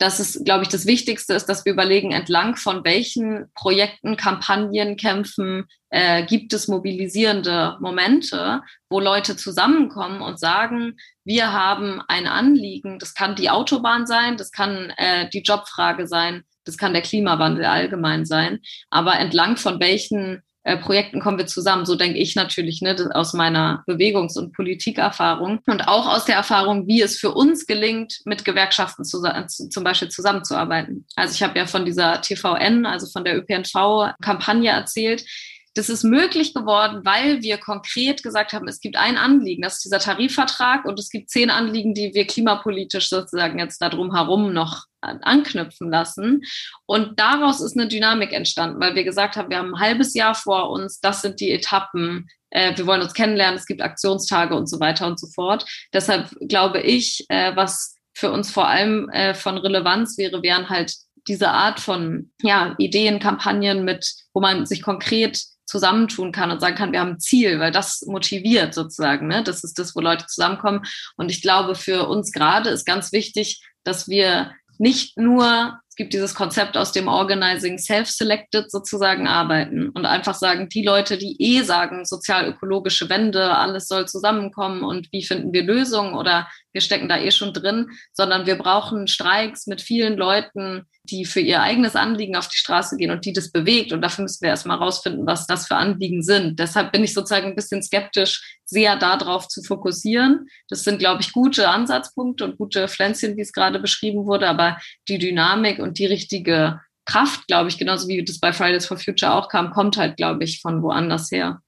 [0.00, 4.96] dass es, glaube ich, das Wichtigste ist, dass wir überlegen, entlang von welchen Projekten, Kampagnen,
[4.96, 12.98] Kämpfen äh, gibt es mobilisierende Momente, wo Leute zusammenkommen und sagen, wir haben ein Anliegen,
[12.98, 17.66] das kann die Autobahn sein, das kann äh, die Jobfrage sein, das kann der Klimawandel
[17.66, 21.86] allgemein sein, aber entlang von welchen äh, Projekten kommen wir zusammen.
[21.86, 26.86] So denke ich natürlich ne, aus meiner Bewegungs- und Politikerfahrung und auch aus der Erfahrung,
[26.86, 31.06] wie es für uns gelingt, mit Gewerkschaften zu, zum Beispiel zusammenzuarbeiten.
[31.16, 35.24] Also ich habe ja von dieser TVN, also von der ÖPNV-Kampagne erzählt
[35.74, 39.84] das ist möglich geworden, weil wir konkret gesagt haben, es gibt ein Anliegen, das ist
[39.84, 44.84] dieser Tarifvertrag und es gibt zehn Anliegen, die wir klimapolitisch sozusagen jetzt darum herum noch
[45.00, 46.42] anknüpfen lassen.
[46.86, 50.34] Und daraus ist eine Dynamik entstanden, weil wir gesagt haben, wir haben ein halbes Jahr
[50.34, 54.68] vor uns, das sind die Etappen, äh, wir wollen uns kennenlernen, es gibt Aktionstage und
[54.68, 55.64] so weiter und so fort.
[55.92, 60.94] Deshalb glaube ich, äh, was für uns vor allem äh, von Relevanz wäre, wären halt
[61.28, 66.74] diese Art von ja, Ideen, Kampagnen mit, wo man sich konkret zusammentun kann und sagen
[66.74, 69.28] kann, wir haben ein Ziel, weil das motiviert sozusagen.
[69.28, 69.44] Ne?
[69.44, 70.82] Das ist das, wo Leute zusammenkommen.
[71.16, 76.34] Und ich glaube, für uns gerade ist ganz wichtig, dass wir nicht nur, gibt dieses
[76.34, 82.06] Konzept aus dem Organizing Self-Selected sozusagen arbeiten und einfach sagen, die Leute, die eh sagen,
[82.06, 87.30] sozial-ökologische Wende, alles soll zusammenkommen und wie finden wir Lösungen oder wir stecken da eh
[87.30, 92.48] schon drin, sondern wir brauchen Streiks mit vielen Leuten, die für ihr eigenes Anliegen auf
[92.48, 93.92] die Straße gehen und die das bewegt.
[93.92, 96.58] Und dafür müssen wir erstmal rausfinden, was das für Anliegen sind.
[96.58, 100.46] Deshalb bin ich sozusagen ein bisschen skeptisch, sehr darauf zu fokussieren.
[100.68, 104.48] Das sind, glaube ich, gute Ansatzpunkte und gute Pflänzchen, wie es gerade beschrieben wurde.
[104.48, 108.96] Aber die Dynamik und die richtige Kraft, glaube ich, genauso wie das bei Fridays for
[108.96, 111.60] Future auch kam, kommt halt, glaube ich, von woanders her.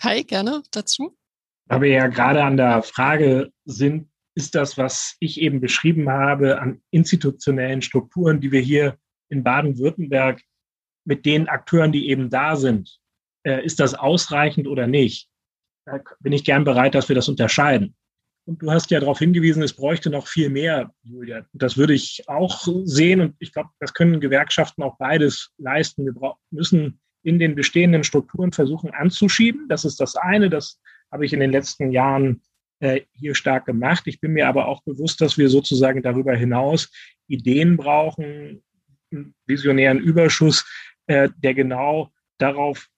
[0.00, 1.16] Kai, gerne dazu.
[1.68, 6.60] Da wir ja gerade an der Frage sind, ist das, was ich eben beschrieben habe,
[6.60, 8.96] an institutionellen Strukturen, die wir hier
[9.28, 10.40] in Baden-Württemberg
[11.04, 12.98] mit den Akteuren, die eben da sind,
[13.44, 15.28] äh, ist das ausreichend oder nicht?
[15.84, 17.96] Da bin ich gern bereit, dass wir das unterscheiden.
[18.48, 21.44] Und du hast ja darauf hingewiesen, es bräuchte noch viel mehr, Julia.
[21.52, 26.06] Das würde ich auch sehen und ich glaube, das können Gewerkschaften auch beides leisten.
[26.06, 29.68] Wir müssen in den bestehenden Strukturen versuchen anzuschieben.
[29.68, 30.48] Das ist das eine.
[30.48, 30.80] Das
[31.12, 32.40] habe ich in den letzten Jahren
[32.80, 34.04] äh, hier stark gemacht.
[34.06, 36.90] Ich bin mir aber auch bewusst, dass wir sozusagen darüber hinaus
[37.26, 38.62] Ideen brauchen,
[39.12, 40.64] einen visionären Überschuss,
[41.06, 42.88] äh, der genau darauf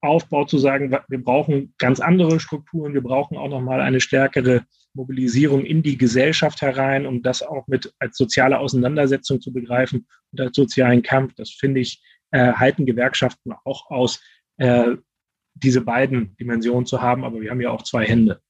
[0.00, 5.64] aufbaut, zu sagen, wir brauchen ganz andere Strukturen, wir brauchen auch nochmal eine stärkere Mobilisierung
[5.64, 10.56] in die Gesellschaft herein, um das auch mit als soziale Auseinandersetzung zu begreifen und als
[10.56, 11.34] sozialen Kampf.
[11.36, 14.20] Das finde ich, äh, halten Gewerkschaften auch aus,
[14.58, 14.96] äh,
[15.54, 18.40] diese beiden Dimensionen zu haben, aber wir haben ja auch zwei Hände.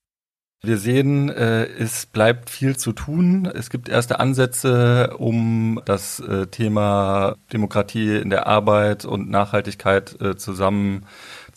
[0.60, 3.46] Wir sehen, äh, es bleibt viel zu tun.
[3.46, 10.36] Es gibt erste Ansätze, um das äh, Thema Demokratie in der Arbeit und Nachhaltigkeit äh,
[10.36, 11.06] zusammen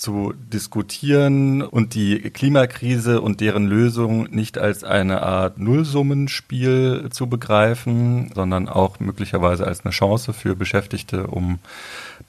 [0.02, 8.32] zu diskutieren und die Klimakrise und deren Lösung nicht als eine Art Nullsummenspiel zu begreifen,
[8.34, 11.60] sondern auch möglicherweise als eine Chance für Beschäftigte, um